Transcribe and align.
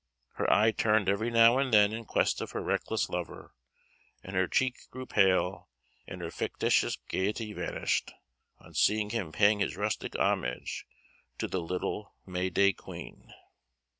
Her 0.33 0.51
eye 0.51 0.71
turned 0.71 1.07
every 1.07 1.29
now 1.29 1.59
and 1.59 1.71
then 1.71 1.93
in 1.93 2.05
quest 2.05 2.41
of 2.41 2.53
her 2.53 2.61
reckless 2.63 3.07
lover, 3.07 3.53
and 4.23 4.35
her 4.35 4.47
cheek 4.47 4.89
grew 4.89 5.05
pale, 5.05 5.69
and 6.07 6.21
her 6.23 6.31
fictitious 6.31 6.95
gaiety 7.07 7.53
vanished, 7.53 8.11
on 8.57 8.73
seeing 8.73 9.11
him 9.11 9.31
paying 9.31 9.59
his 9.59 9.77
rustic 9.77 10.15
homage 10.17 10.87
to 11.37 11.47
the 11.47 11.61
little 11.61 12.15
May 12.25 12.49
day 12.49 12.73
Queen. 12.73 13.31